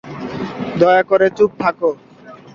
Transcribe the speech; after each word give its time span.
দয়া 0.79 1.03
করে 1.03 1.27
চুপ 1.37 1.51
করে 1.51 1.59
থাক। 1.61 1.77